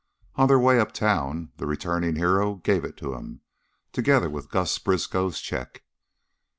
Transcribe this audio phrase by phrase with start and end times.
[0.35, 3.41] On their way uptown, the returning hero gave it to him,
[3.93, 5.83] together with Gus Briskow's check.